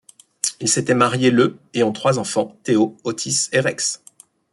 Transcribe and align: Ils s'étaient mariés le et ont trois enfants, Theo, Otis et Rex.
Ils 0.59 0.67
s'étaient 0.67 0.95
mariés 0.95 1.29
le 1.29 1.59
et 1.75 1.83
ont 1.83 1.91
trois 1.93 2.17
enfants, 2.17 2.57
Theo, 2.63 2.97
Otis 3.03 3.49
et 3.51 3.59
Rex. 3.59 4.01